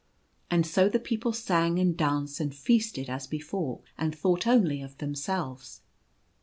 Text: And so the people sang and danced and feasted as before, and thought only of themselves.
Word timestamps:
And 0.49 0.65
so 0.65 0.89
the 0.89 0.97
people 0.99 1.31
sang 1.31 1.77
and 1.77 1.95
danced 1.95 2.39
and 2.39 2.55
feasted 2.55 3.07
as 3.07 3.27
before, 3.27 3.81
and 3.99 4.15
thought 4.15 4.47
only 4.47 4.81
of 4.81 4.97
themselves. 4.97 5.81